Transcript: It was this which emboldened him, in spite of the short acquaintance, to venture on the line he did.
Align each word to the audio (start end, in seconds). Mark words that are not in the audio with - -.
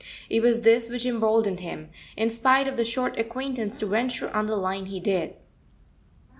It 0.31 0.39
was 0.41 0.61
this 0.61 0.89
which 0.89 1.05
emboldened 1.05 1.59
him, 1.59 1.91
in 2.17 2.31
spite 2.31 2.67
of 2.67 2.75
the 2.75 2.83
short 2.83 3.19
acquaintance, 3.19 3.77
to 3.77 3.85
venture 3.85 4.31
on 4.35 4.47
the 4.47 4.55
line 4.57 4.87
he 4.87 4.99
did. 4.99 5.35